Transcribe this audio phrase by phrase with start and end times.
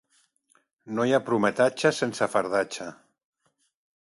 [0.99, 2.89] No hi ha prometatge sense fardatge.